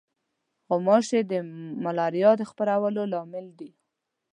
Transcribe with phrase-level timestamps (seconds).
[0.67, 1.33] غوماشې د
[1.83, 3.69] ملاریا د خپرولو لامل دي.